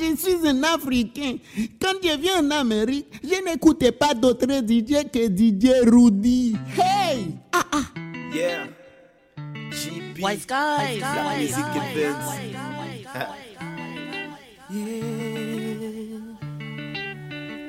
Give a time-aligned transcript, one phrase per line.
[0.00, 1.36] je suis un Africain.
[1.80, 6.56] Quand je viens en Amérique, je n'écoutais pas d'autres DJ que DJ Rudy.
[6.76, 7.36] Hey!
[7.52, 7.82] Ah ah!
[8.34, 8.66] Yeah.
[9.70, 10.22] GP.
[10.22, 11.00] White Skies.
[11.00, 12.14] La musique est belle.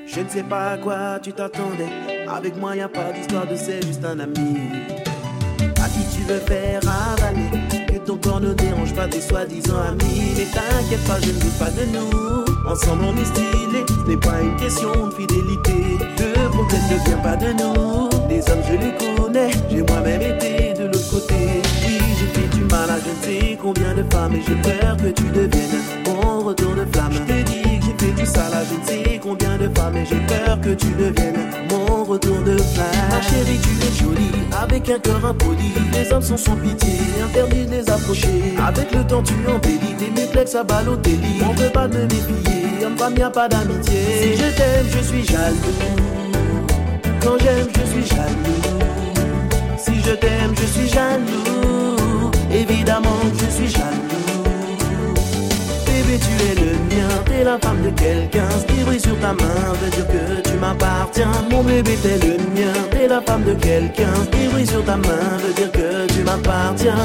[0.08, 1.90] Je ne sais pas à quoi tu t'attendais.
[2.28, 4.58] Avec moi, y a pas d'histoire de c'est juste un ami.
[5.60, 7.67] À qui tu veux faire avaler?
[8.08, 10.34] Ton corps ne dérange pas tes soi-disant amis.
[10.38, 12.72] Mais t'inquiète pas, je ne doute pas de nous.
[12.72, 13.86] Ensemble, on est stylé.
[13.88, 15.98] Ce n'est pas une question de fidélité.
[16.18, 18.10] Le problème ne vient pas de nous.
[18.30, 19.52] Les hommes, je les connais.
[19.70, 21.36] J'ai moi-même été de l'autre côté.
[21.86, 24.36] Oui, j'ai fait du mal à je ne sais combien de femmes.
[24.36, 27.14] Et j'ai peur que tu deviennes mon retour de flamme.
[28.08, 29.98] Que j'ai fait du sale à je ne sais combien de femmes.
[29.98, 32.88] Et j'ai peur que tu deviennes mon retour de flamme.
[33.10, 35.74] Ma chérie, tu es jolie, avec un cœur impoli.
[35.94, 38.56] Les hommes sont sans pitié, interdit de les approcher.
[38.66, 41.42] Avec le temps, tu embellis, des multiplex à Balotelli.
[41.48, 44.02] On peut pas me méfier, homme-femme, y a pas d'amitié.
[44.22, 45.56] Si je t'aime, je suis jaloux.
[47.22, 48.78] Quand j'aime, je suis jaloux.
[49.78, 52.32] Si je t'aime, je suis jaloux.
[52.52, 54.17] Évidemment, je suis jaloux.
[56.08, 58.50] Tu es le mien, t'es la femme de quelqu'un.
[58.50, 61.32] Ce qui brille sur ta main veut dire que tu m'appartiens.
[61.52, 64.14] Mon bébé, t'es le mien, t'es la femme de quelqu'un.
[64.24, 66.96] Ce qui brille sur ta main veut dire que tu m'appartiens.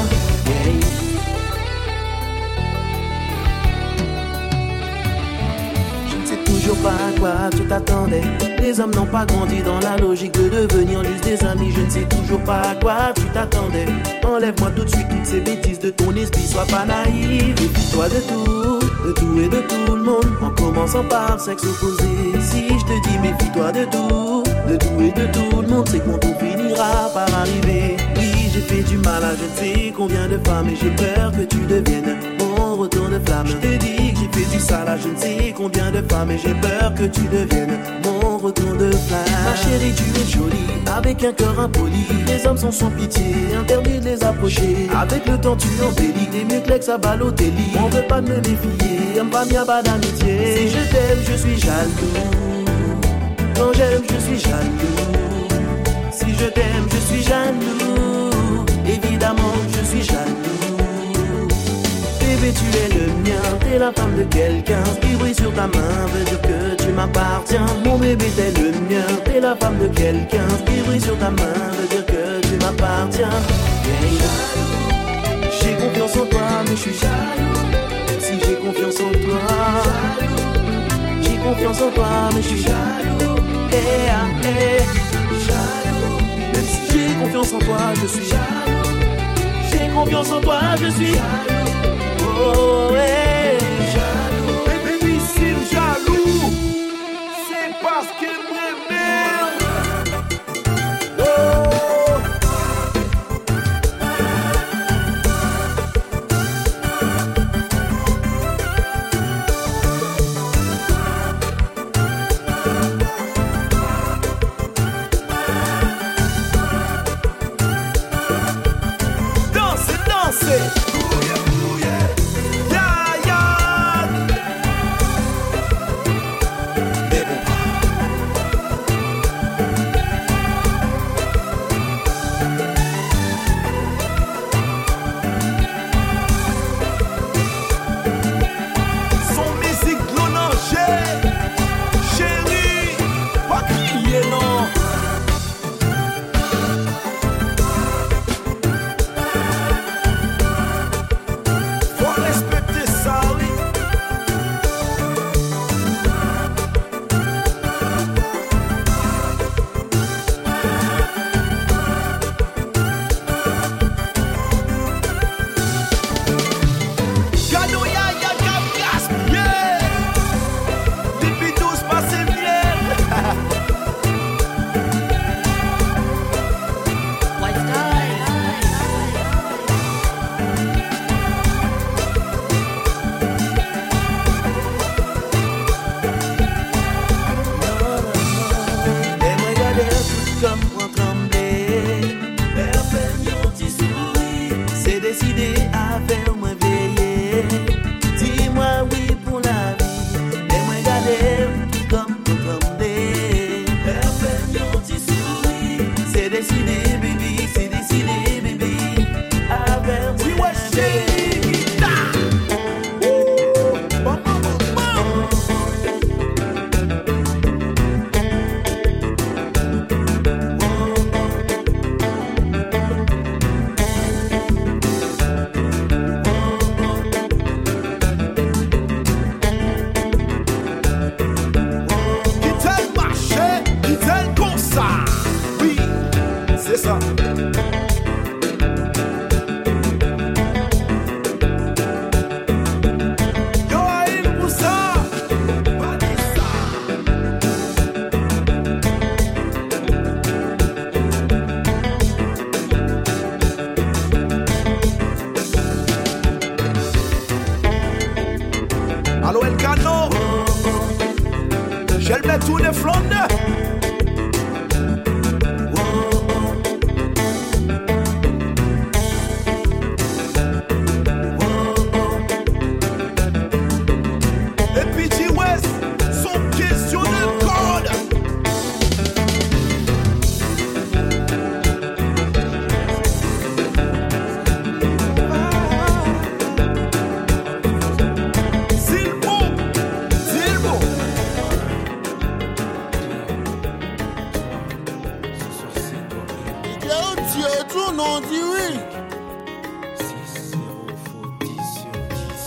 [6.09, 8.23] Je ne sais toujours pas à quoi tu t'attendais.
[8.59, 11.73] Les hommes n'ont pas grandi dans la logique de devenir juste des amis.
[11.75, 13.85] Je ne sais toujours pas à quoi tu t'attendais.
[14.23, 16.47] Enlève-moi tout de suite toutes ces bêtises de ton esprit.
[16.47, 20.25] Sois pas naïf, méfie-toi de tout, de tout et de tout le monde.
[20.41, 22.03] En commençant par sexe opposé.
[22.41, 25.99] Si je te dis méfie-toi de tout, de tout et de tout le monde, c'est
[25.99, 27.97] que mon finira par arriver.
[28.17, 31.31] Oui, j'ai fait du mal à je ne sais combien de femmes et j'ai peur
[31.31, 32.17] que tu deviennes
[32.89, 33.47] flamme.
[33.47, 36.37] Je te dis que j'ai fait du sale je ne sais combien de femmes et
[36.37, 39.19] j'ai peur que tu deviennes mon retour de flamme.
[39.45, 40.65] Ma chérie, tu es jolie,
[40.95, 42.05] avec un cœur impoli.
[42.27, 44.87] Les hommes sont sans pitié, interdit de les approcher.
[44.95, 47.73] Avec le temps, tu embellis, des multiplex à Balotelli.
[47.77, 50.57] On veut pas me méfier, homme pas a pas d'amitié.
[50.57, 52.65] Si je t'aime, je suis jaloux.
[53.55, 56.11] Quand j'aime, je suis jaloux.
[56.11, 58.65] Si je t'aime, je suis jaloux.
[58.85, 60.42] Évidemment, je suis jaloux.
[62.51, 64.83] Tu es le mien, t'es la femme de quelqu'un.
[64.83, 67.65] Ce qui brille sur ta main veut dire que tu m'appartiens.
[67.85, 70.45] Mon bébé, t'es le mien, t'es la femme de quelqu'un.
[70.49, 73.29] Ce qui sur ta main veut dire que tu m'appartiens.
[75.61, 78.19] J'ai confiance en toi, mais je suis jaloux.
[78.19, 79.39] Si j'ai confiance en toi,
[81.21, 83.41] j'ai confiance en toi, mais je suis jaloux.
[83.71, 84.83] Ah, eh.
[85.47, 86.17] Jaloux.
[86.53, 88.89] Même si j'ai confiance en toi, je suis jaloux.
[89.71, 92.02] J'ai confiance en toi, je suis jaloux.
[92.37, 93.72] away.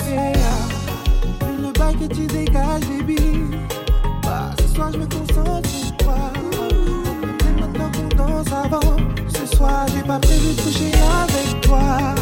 [0.06, 3.16] Plus le bail que tu dégages, baby.
[4.22, 6.32] Bah, ce soir, je me concentre sur toi.
[7.40, 8.96] C'est maintenant qu'on danse avant.
[9.28, 12.15] Ce soir, j'ai pas prévu de coucher avec toi.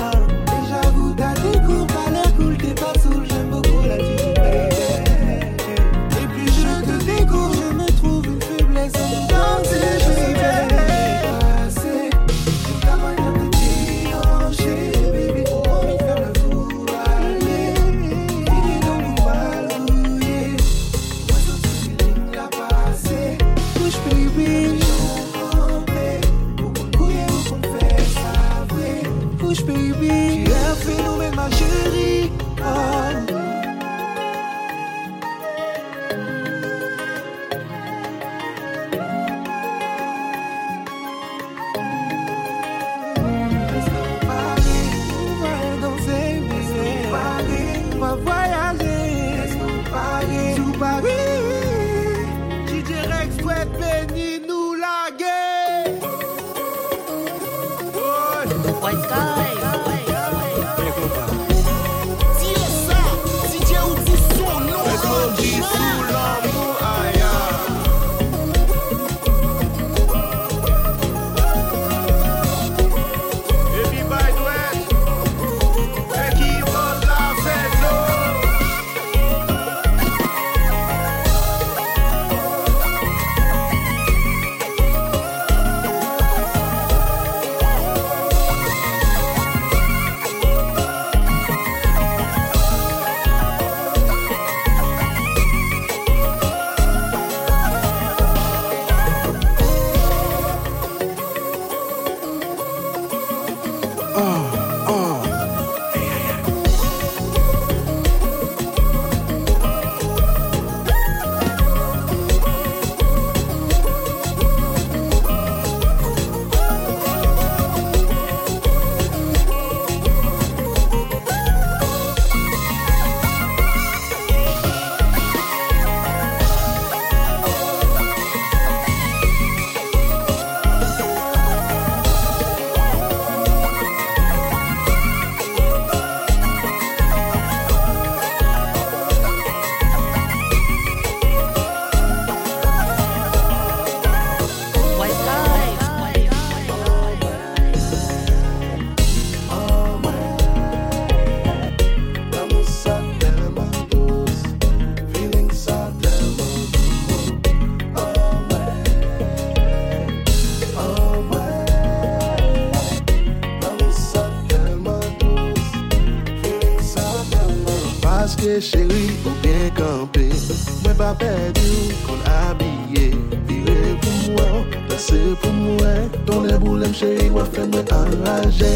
[171.04, 173.06] pa pedi ou kon abye
[173.48, 178.72] Vire pou mwen, plase pou mwen Ton e boulem cheri wafè mwen anraje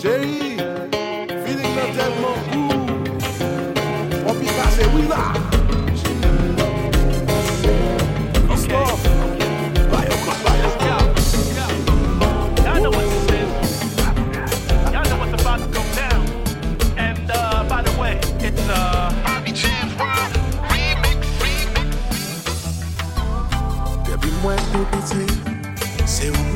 [0.00, 0.56] Cheri,
[1.44, 2.29] fini klan telman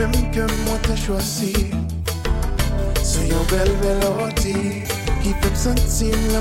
[0.09, 1.53] même que moi t'ai choisi
[3.03, 4.83] C'est une belle mélodie
[5.23, 5.33] Qui
[6.33, 6.41] la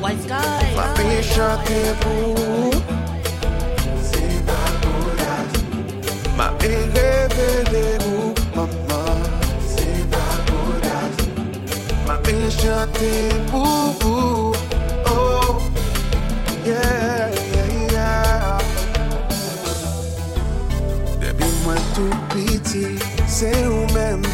[0.00, 0.74] White Sky
[12.92, 13.10] te
[13.50, 14.52] pou pou
[15.06, 15.58] Oh,
[16.66, 18.58] yeah, yeah, yeah
[21.20, 22.84] Debi mwen tou piti
[23.30, 24.24] Se ou men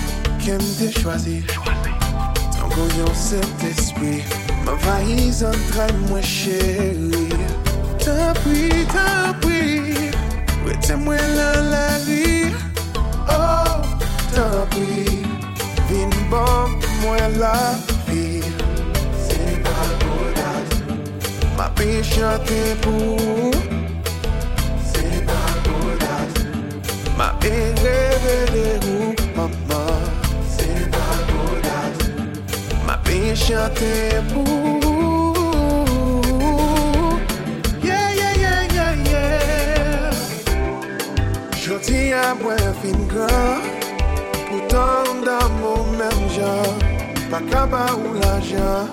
[0.42, 1.40] kem te chwazi.
[2.56, 4.20] Tan goyon set espri
[4.64, 7.28] Ma vayiz an trai mwen cheri
[8.02, 10.10] Tan pri, tan pri
[10.66, 12.50] Wete mwen lan la li
[13.30, 13.78] Oh,
[14.34, 15.20] tan pri
[15.90, 17.89] Vin bon mwen la.
[21.90, 23.50] ki chante pou.
[24.90, 26.32] Se ta kodat
[27.18, 29.84] Ma e revele ou mama
[30.54, 31.98] Se ta kodat
[32.86, 34.78] Ma e chante pou
[41.62, 43.62] Joti a mwen fin gran,
[44.48, 46.78] Poutan dan mou menm jan,
[47.30, 48.90] Pa kaba ou la jan,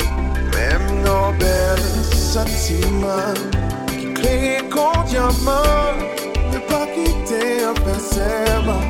[0.53, 1.96] Mem nan bel,
[2.37, 3.37] sentiman
[3.97, 6.01] Ki kleye kon diaman
[6.51, 7.41] Ne pa kite
[7.71, 8.85] apè seman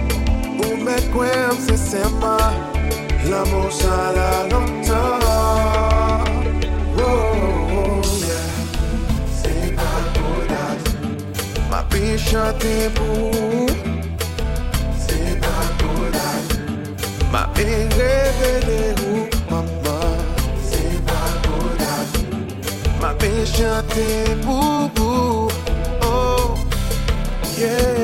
[0.64, 2.60] Ou mè kwen mse seman
[3.30, 3.72] L'amor
[4.18, 5.26] la lontan
[7.00, 7.08] Oh,
[7.80, 8.52] oh, yeah.
[9.40, 10.92] Se pa kodat
[11.72, 13.68] Ma pi chante pou
[15.06, 16.56] Se pa kodat
[17.32, 18.97] Ma pi revele
[23.56, 25.48] chanter pour vous.
[26.02, 26.56] Oh,
[27.58, 27.97] yeah.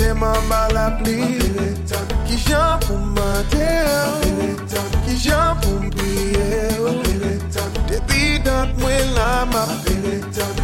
[0.00, 1.36] Teman ba la pli
[2.24, 3.66] Ki jan pou mante
[5.04, 5.18] Ki oh.
[5.24, 5.82] jan pou oh.
[5.84, 6.48] mpriye
[7.90, 9.66] Depi dat mwen la ma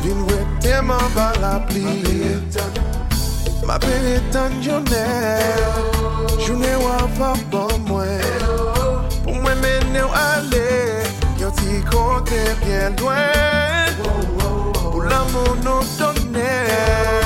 [0.00, 1.84] Vin wè teman ba la pli
[3.68, 5.04] Ma pere tan jounè
[6.40, 8.48] Jounè wafan bon mwen
[9.20, 10.64] Pou mwen mene w ale
[11.44, 17.25] Yon ti kote bien lwen Pou la moun nou donè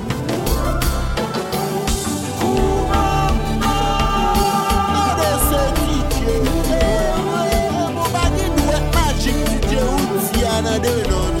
[10.63, 11.40] I do no, no.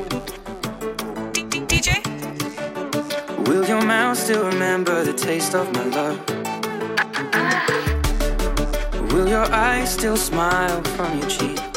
[4.83, 6.17] remember the taste of my love?
[9.11, 11.70] Will your eyes still smile from your cheek?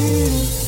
[0.00, 0.59] you.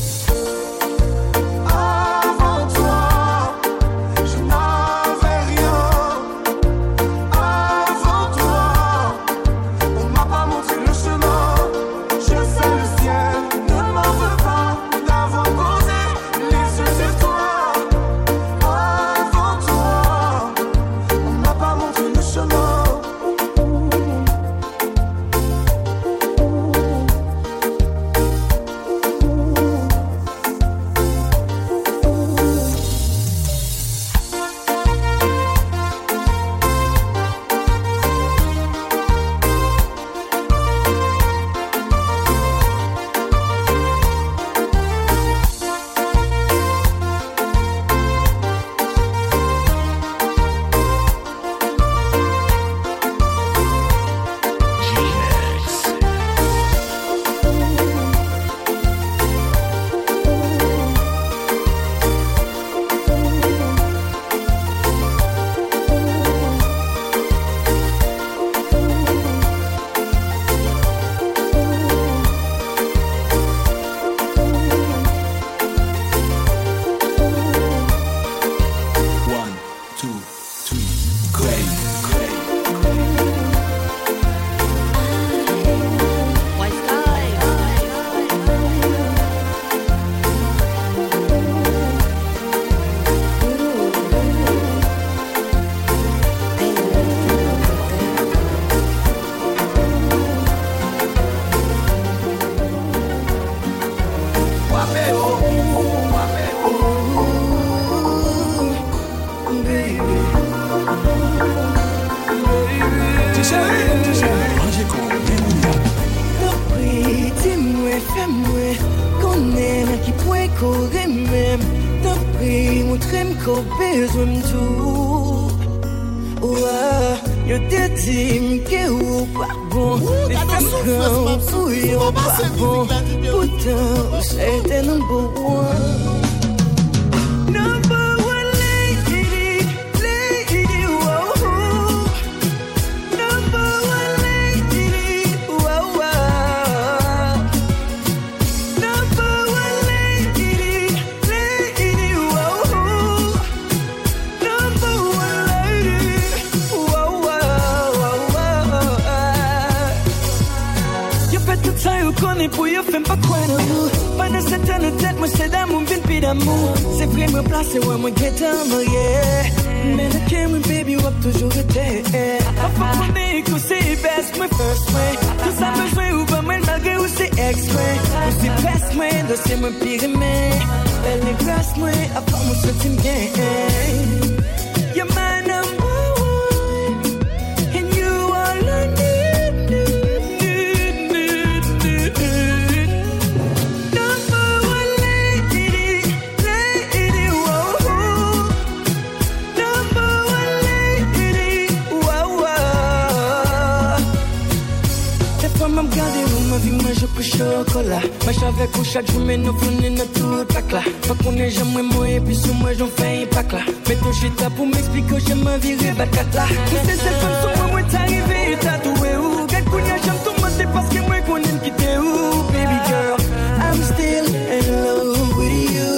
[208.33, 211.51] Wesh avèk ou chak jou men nou flouni nan tou yon tak la Fak konen
[211.53, 214.65] jan mwen mwen epi sou mwen joun fè yon pak la Mèt nou chita pou
[214.71, 218.39] m'eksplik yo jen mwen vire bakat la Mwen se se fèm sou mwen mwen t'arive
[218.47, 222.41] yon tatouè ou Gèd koun yon jen tou mwen se paske mwen konen kite ou
[222.55, 223.21] Baby girl,
[223.67, 225.89] I'm still in love with you.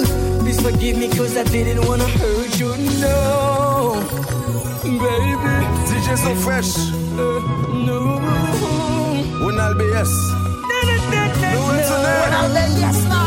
[0.44, 3.96] Please forgive me cause I didn't wanna hurt you, no.
[4.84, 5.56] Baby.
[5.88, 6.76] DJ So Fresh.
[7.16, 7.40] Uh,
[7.80, 8.20] No.
[9.40, 10.35] Ronald BS
[12.06, 13.25] When I say yes now.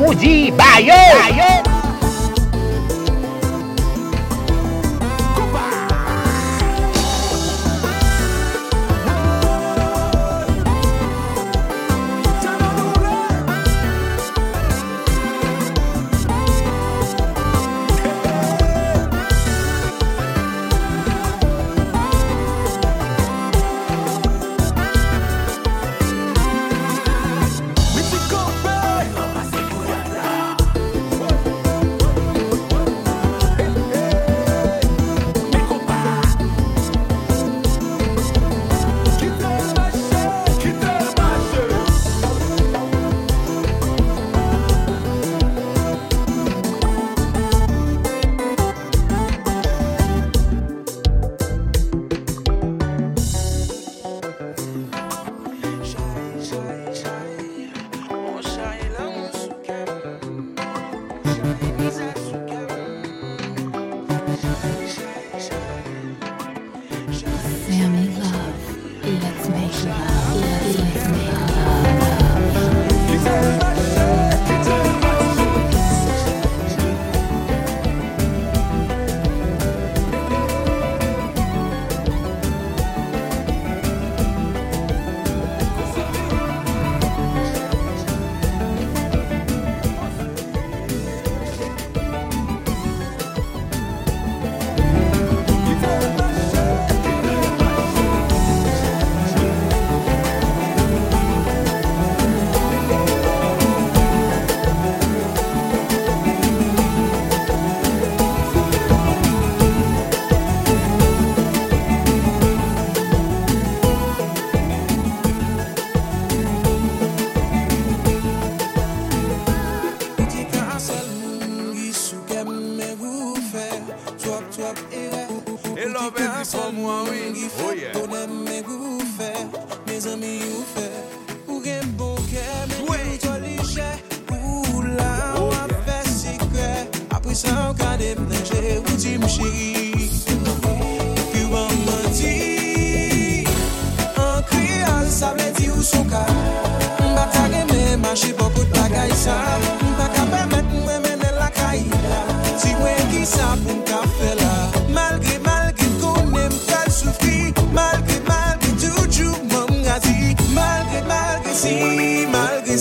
[0.00, 0.96] ou di bayo.
[0.96, 1.59] Bayo.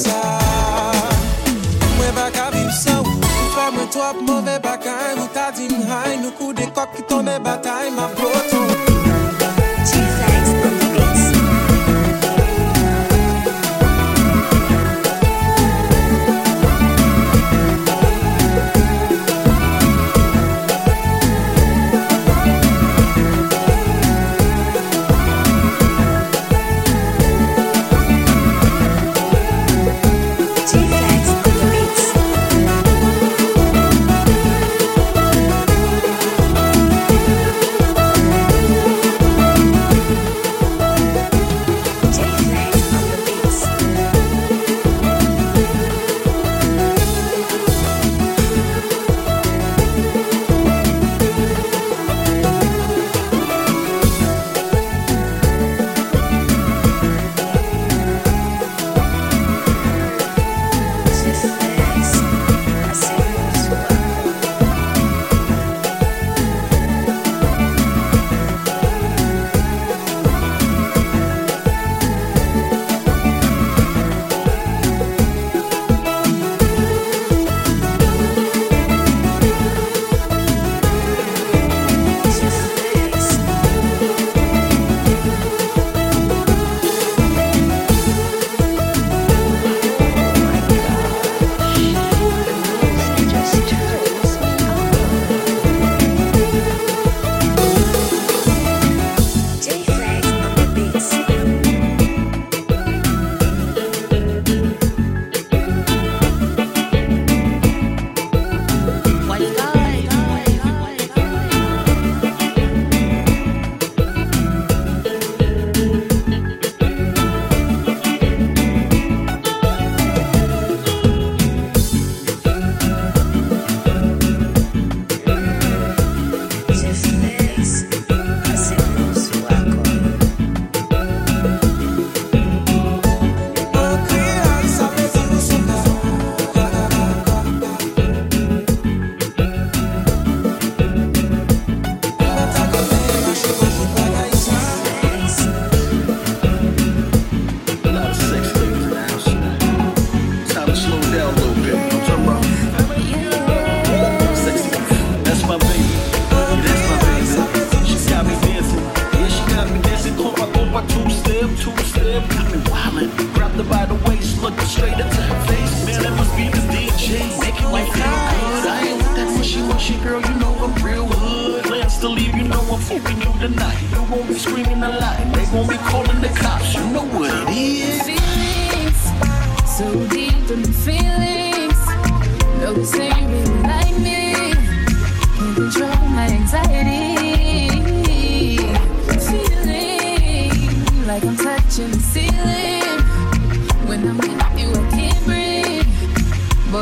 [0.03, 0.19] sa.
[1.97, 6.17] Mwen baka viv sa ou Ou fè mwen twap mwove bagay Ou ta din hay
[6.21, 8.68] Nou kou de kok ki tombe batay Ma broton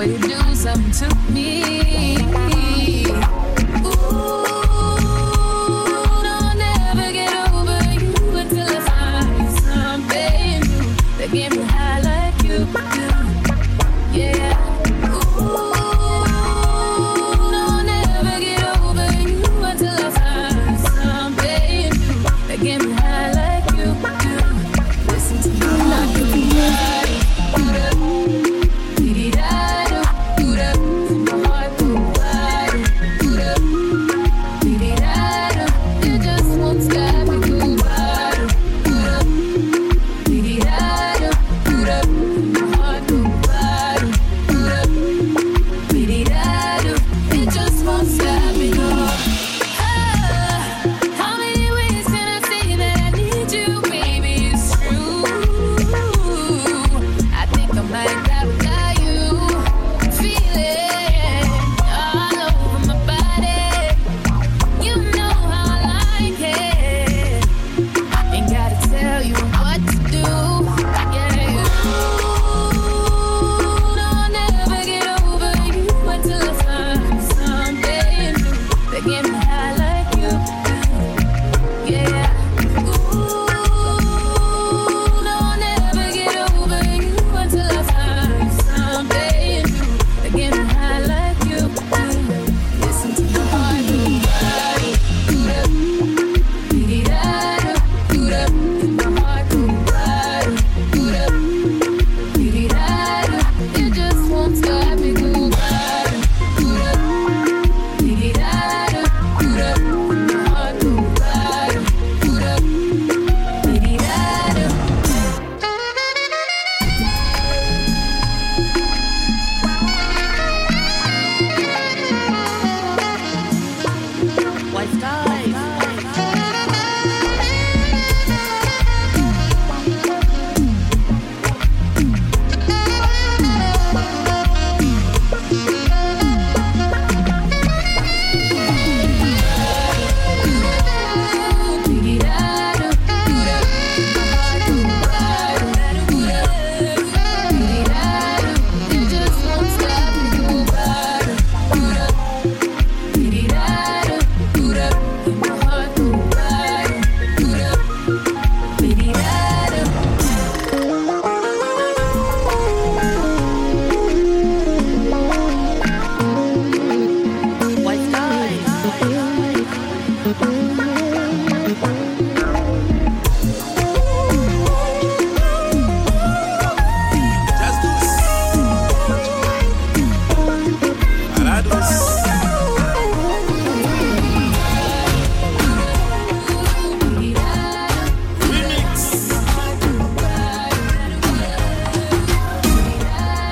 [0.03, 2.46] you do something to me.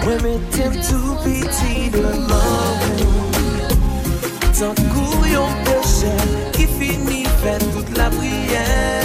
[0.06, 2.99] Mwen metem tou piti nan maman
[4.53, 6.14] Tan kou yon peche
[6.53, 9.05] Ki fini fè tout la priye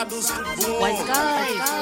[0.00, 1.79] White voam.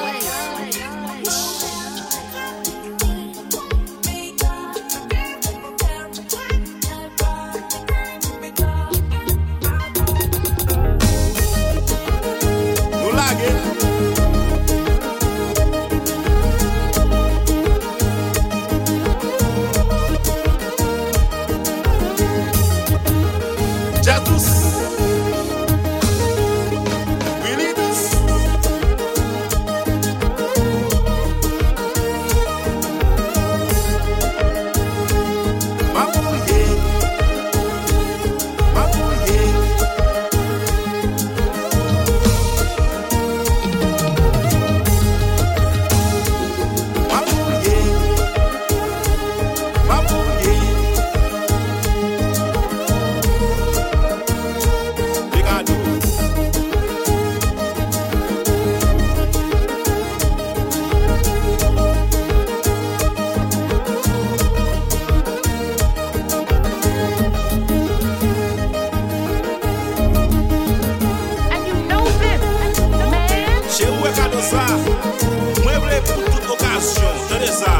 [76.79, 77.73] nasyon, tene sa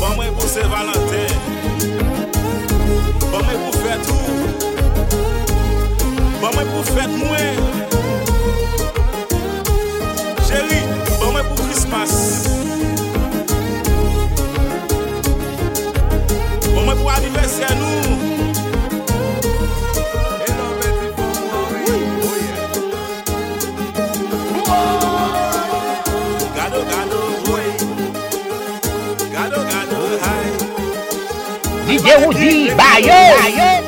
[0.00, 1.22] Ban mwen pou se valantè
[3.30, 4.18] Ban mwen pou fèt ou
[6.42, 7.73] Ban mwen pou fèt mwen
[32.04, 33.83] Yehudi Bayo.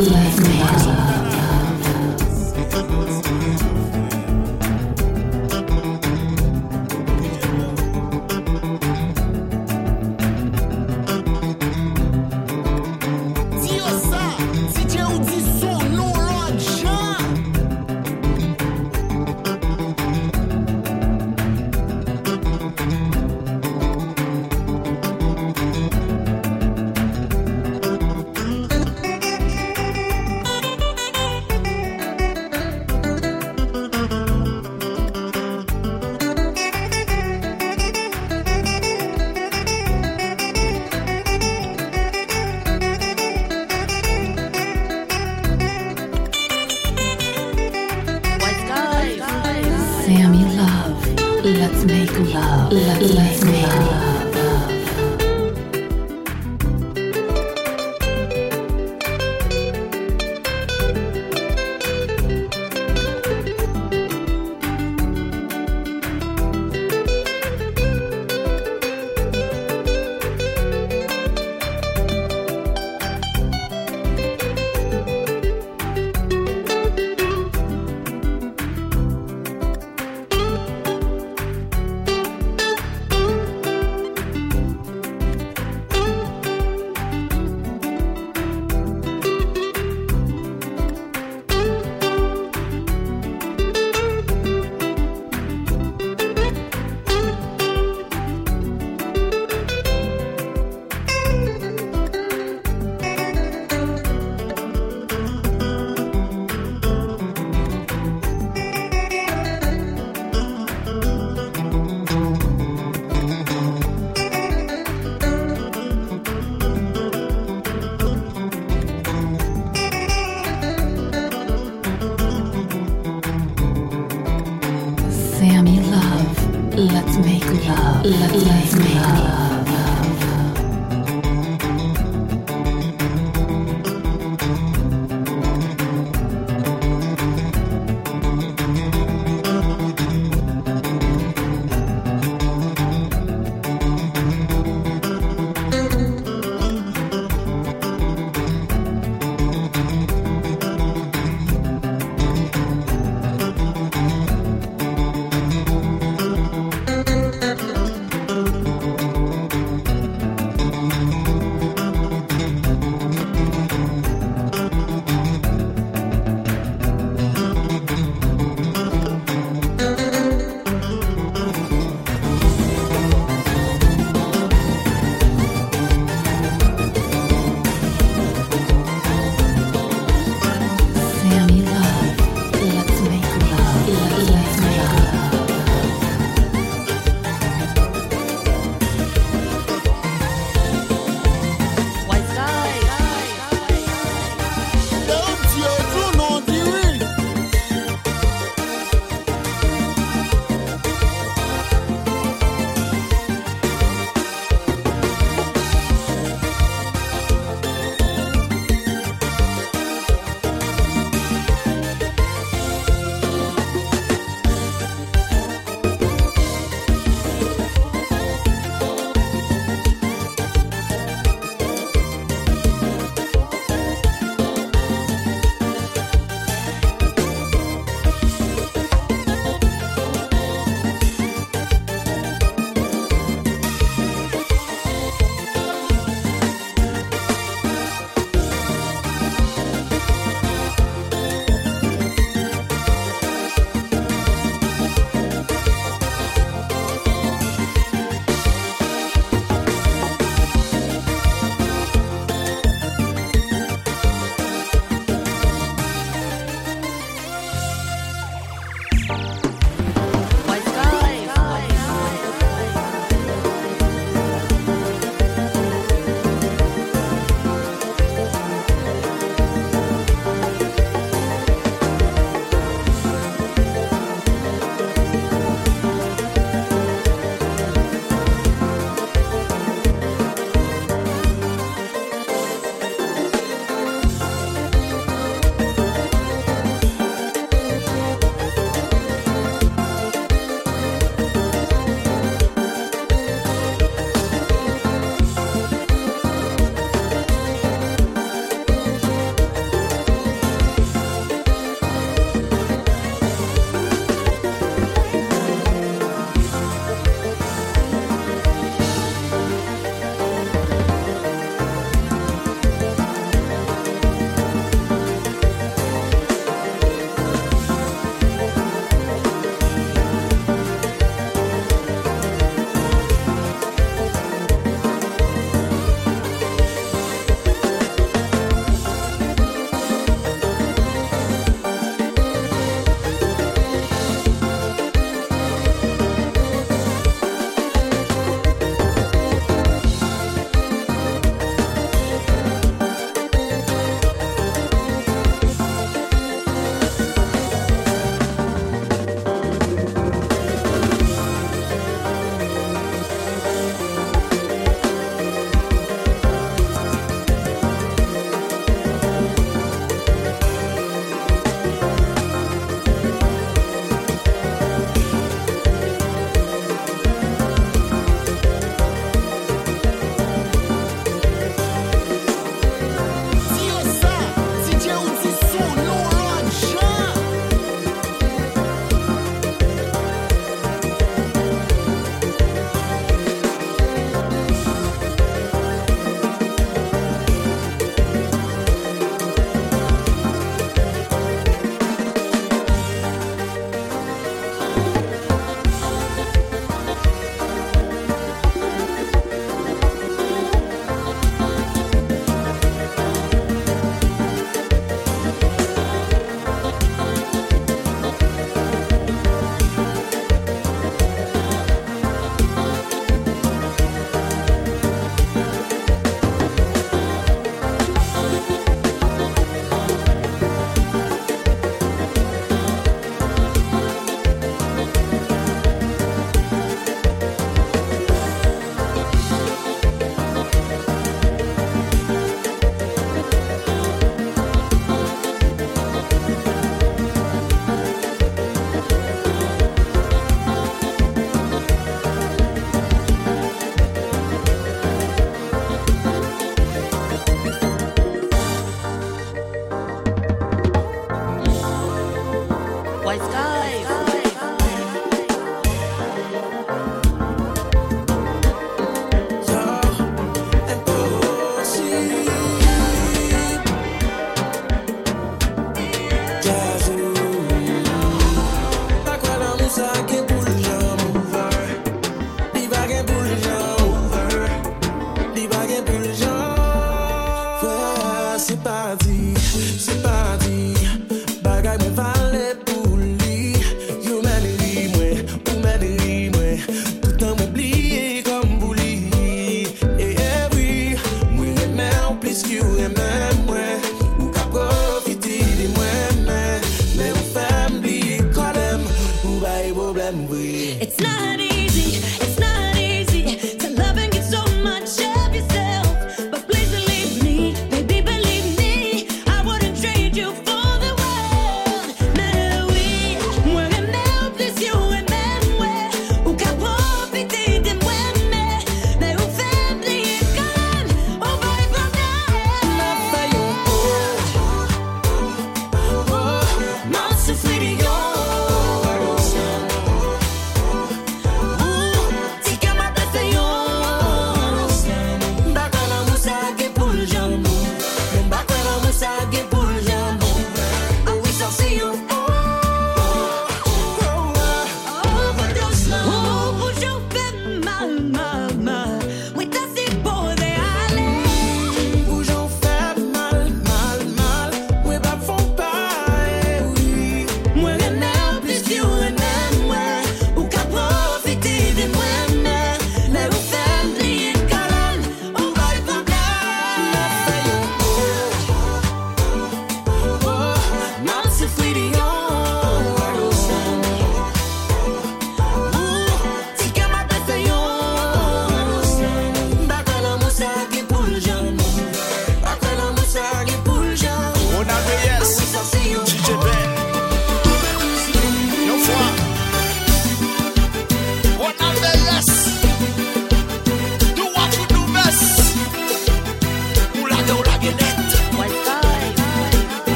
[0.00, 0.47] 咦。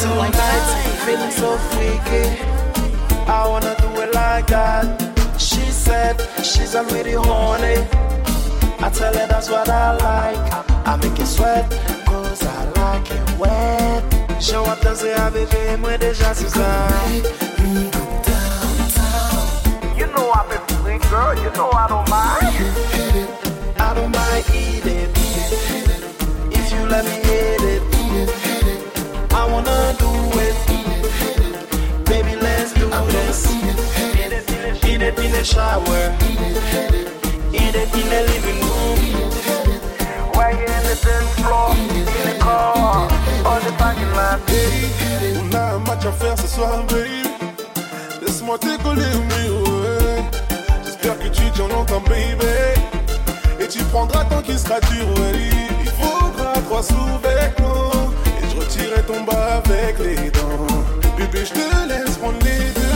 [0.00, 0.66] Tonight,
[1.04, 2.40] feeling so freaky.
[3.26, 4.84] I wanna do it like that.
[5.40, 6.14] She said
[6.44, 7.78] she's already horny.
[8.78, 10.38] I tell her that's what I like.
[10.86, 11.68] I make it sweat,
[12.06, 14.04] cause I like it wet.
[14.38, 16.54] Je vois danser avec lui, moi déjà sous.
[19.96, 21.34] You know I've been sweet, girl.
[21.34, 22.54] You know I don't mind.
[23.80, 25.10] I don't mind eating.
[26.52, 27.82] If you let me hit it,
[29.32, 29.87] I wanna
[35.08, 36.02] it in the shower.
[37.52, 38.98] Hit it in the living room.
[40.34, 43.08] Why you in the dance floor, in the car,
[43.50, 44.40] on the parking lot?
[45.40, 47.22] On a un match à faire ce soir, baby.
[48.22, 50.22] Laisse-moi t'écoller, mais ouais.
[50.84, 52.46] J'espère que tu t'en entends, baby.
[53.60, 55.48] Et tu prendras tant qu'il sera dur, ouais.
[55.84, 58.12] Il faudra trois sous-vêtements.
[58.40, 60.66] Et je retirerai ton bas avec les dents.
[61.16, 62.87] Bébé, je te laisse prendre les devants.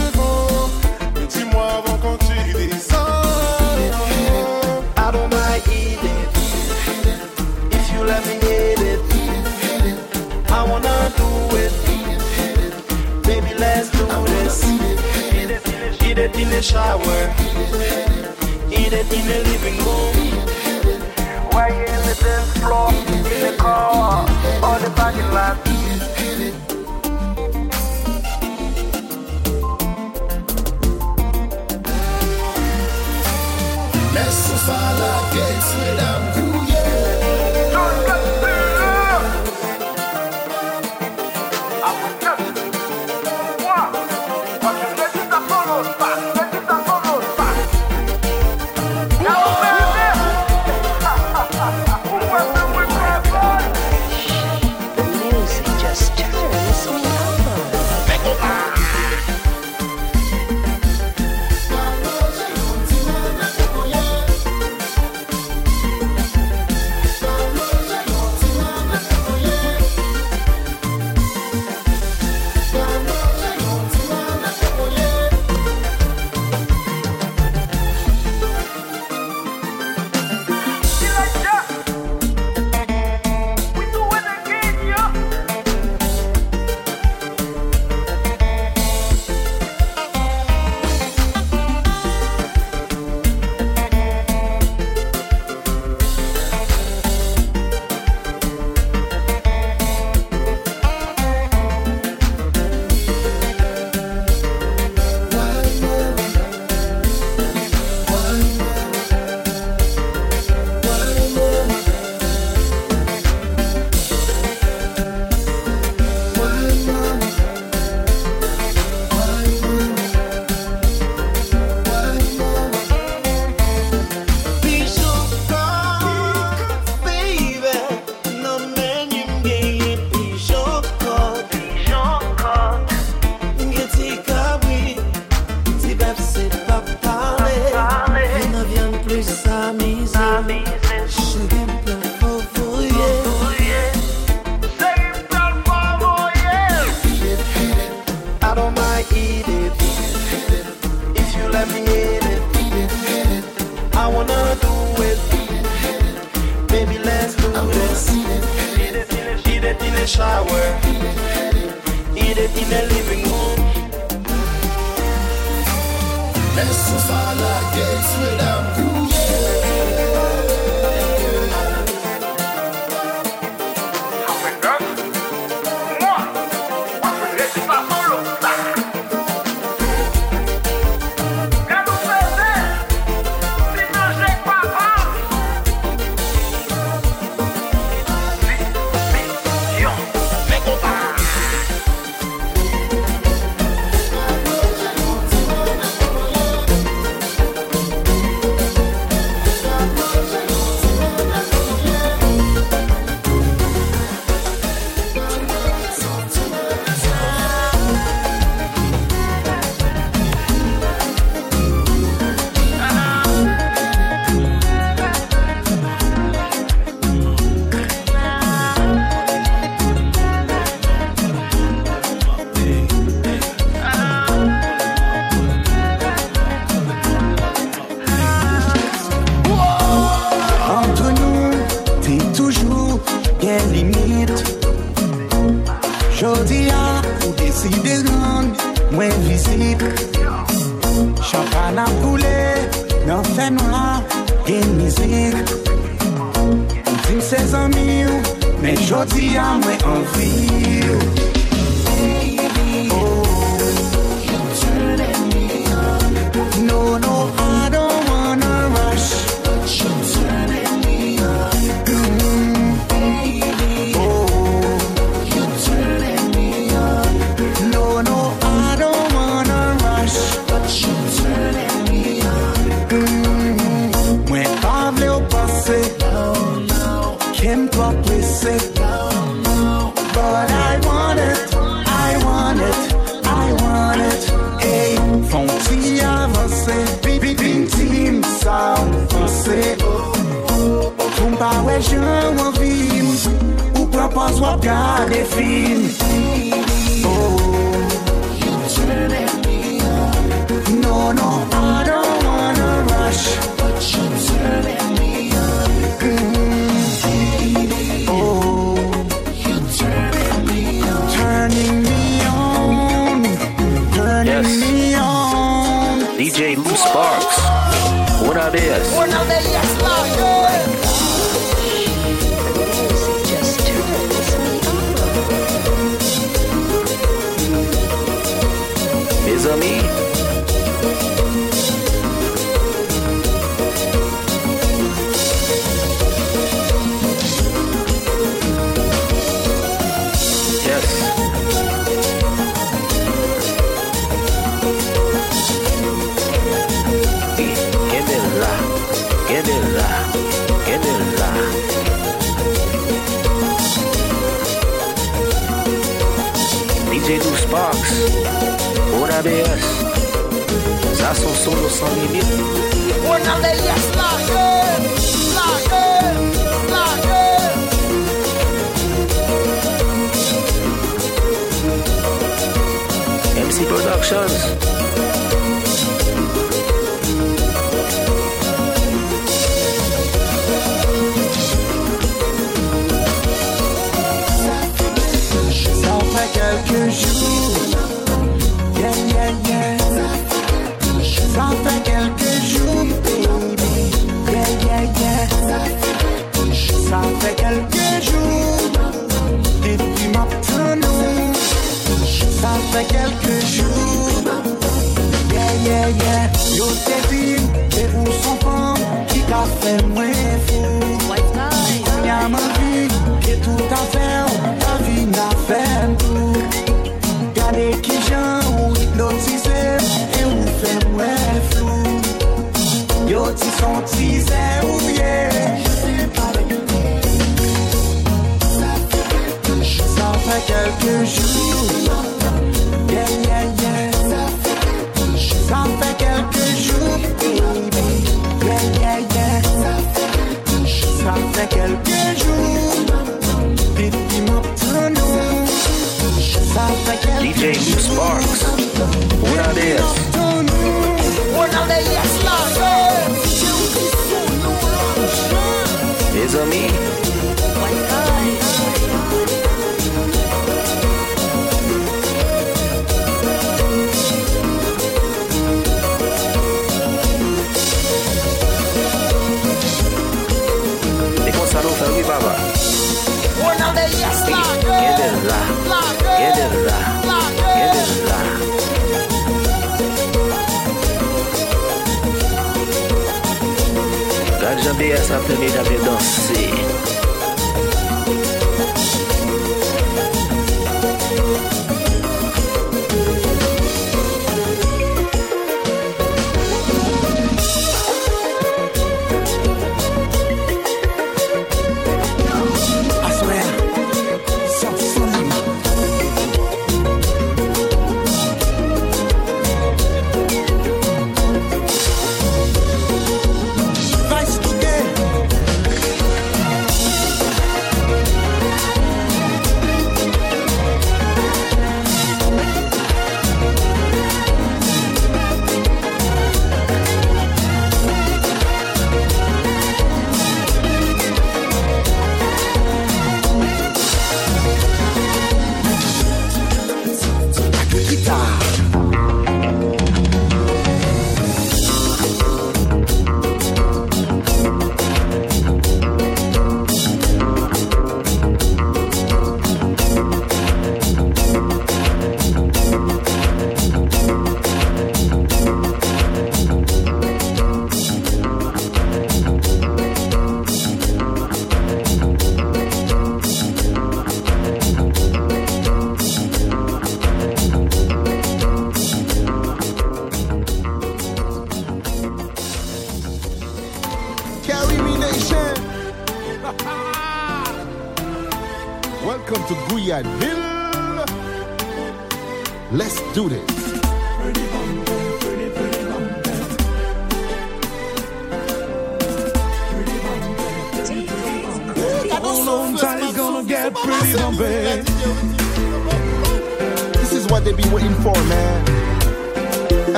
[16.62, 17.26] The shower,
[18.70, 20.14] hit it in the living room.
[21.50, 24.24] Why you in the dance floor, in the car,
[24.62, 25.56] on the parking lot?
[34.14, 36.21] Laisse faire la guette,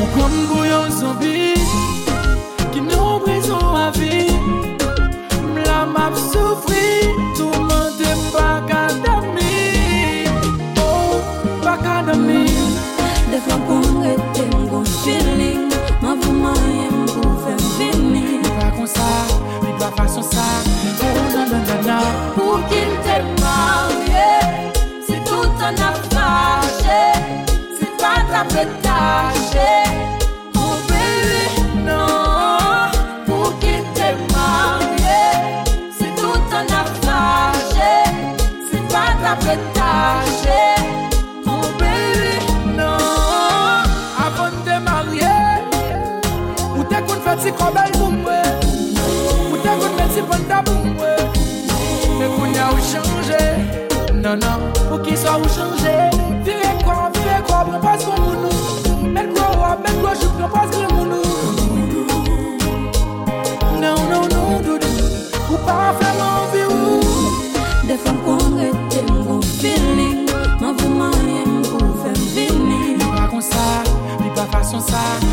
[0.00, 0.57] 我管
[74.90, 75.27] outside.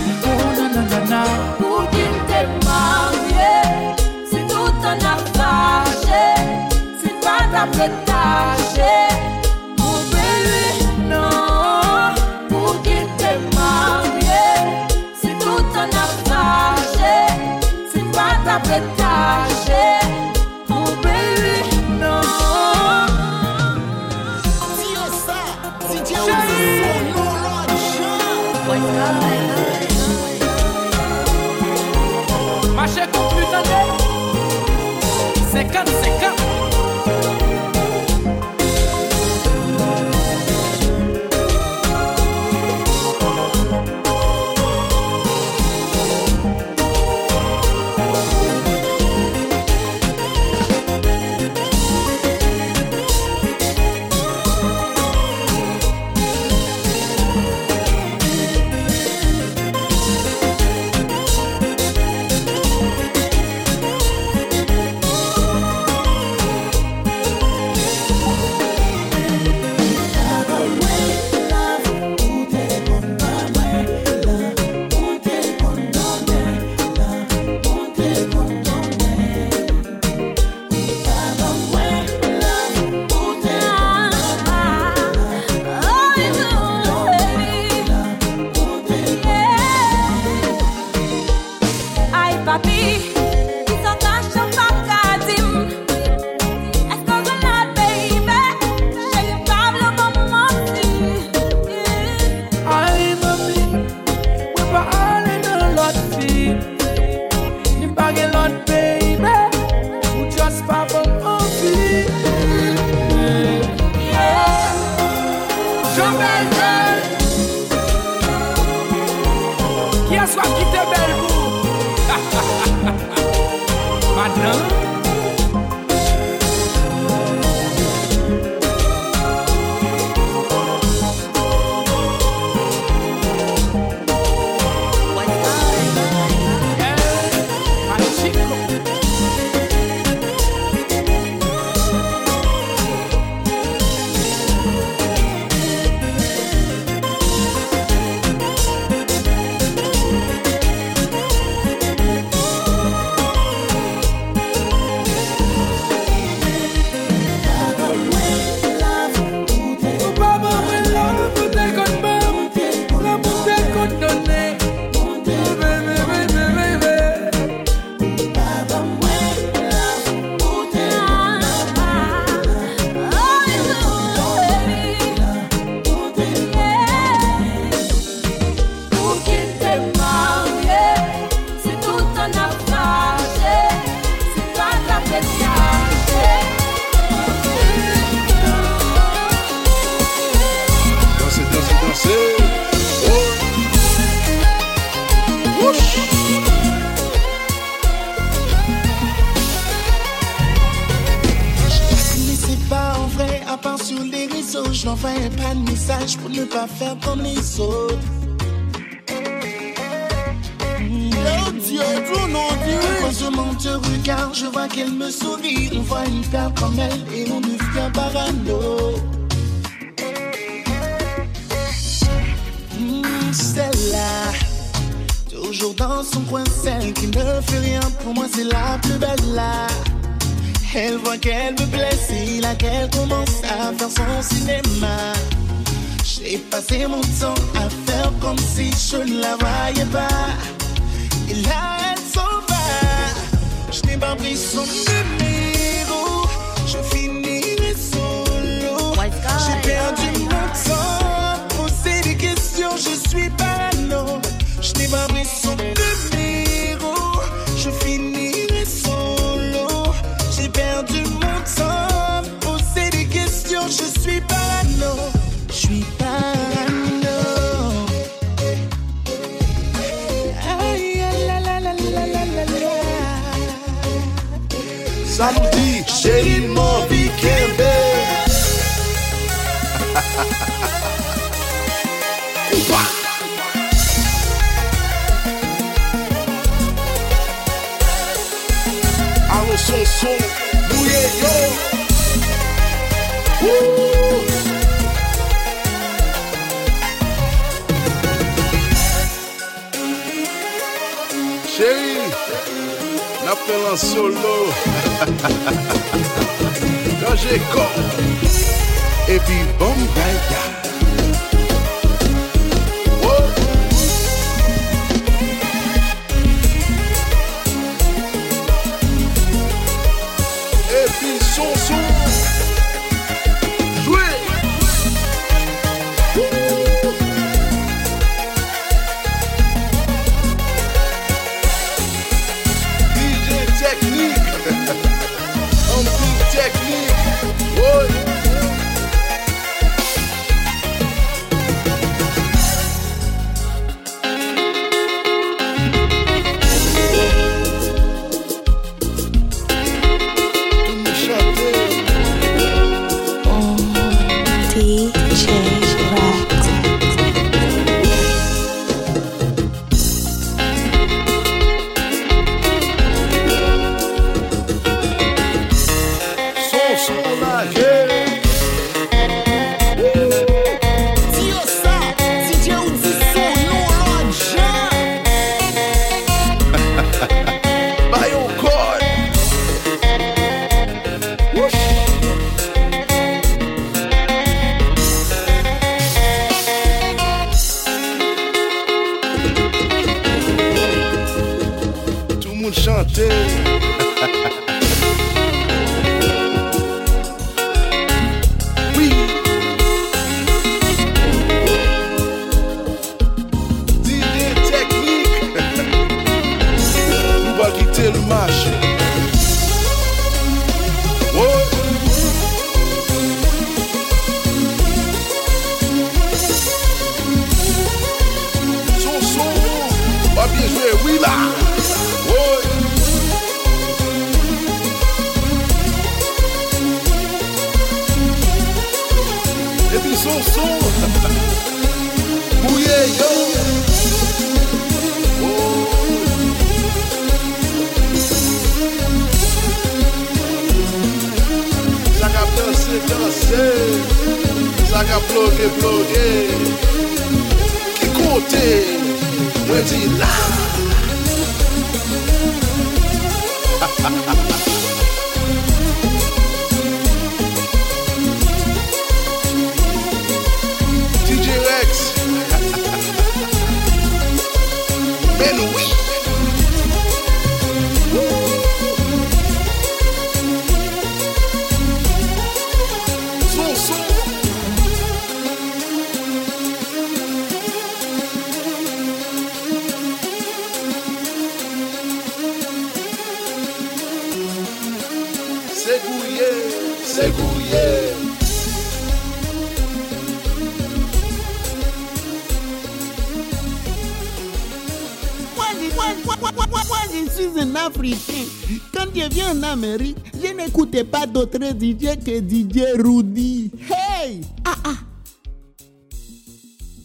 [120.25, 120.94] Essa aqui também.